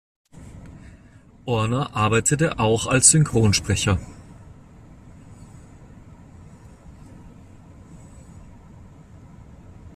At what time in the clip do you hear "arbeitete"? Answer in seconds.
1.95-2.57